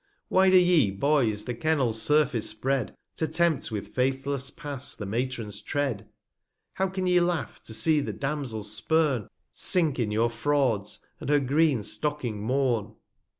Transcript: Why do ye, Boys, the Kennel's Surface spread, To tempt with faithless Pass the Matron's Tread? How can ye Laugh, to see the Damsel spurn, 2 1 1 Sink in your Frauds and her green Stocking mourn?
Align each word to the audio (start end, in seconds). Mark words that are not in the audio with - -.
Why 0.29 0.49
do 0.49 0.57
ye, 0.57 0.89
Boys, 0.89 1.45
the 1.45 1.53
Kennel's 1.53 2.01
Surface 2.01 2.49
spread, 2.49 2.95
To 3.17 3.27
tempt 3.27 3.69
with 3.69 3.93
faithless 3.93 4.49
Pass 4.49 4.95
the 4.95 5.05
Matron's 5.05 5.61
Tread? 5.61 6.09
How 6.73 6.87
can 6.87 7.05
ye 7.05 7.19
Laugh, 7.19 7.61
to 7.65 7.73
see 7.75 7.99
the 7.99 8.11
Damsel 8.11 8.63
spurn, 8.63 9.21
2 9.21 9.21
1 9.21 9.21
1 9.25 9.29
Sink 9.51 9.99
in 9.99 10.09
your 10.09 10.31
Frauds 10.31 11.01
and 11.19 11.29
her 11.29 11.39
green 11.39 11.83
Stocking 11.83 12.41
mourn? 12.41 12.95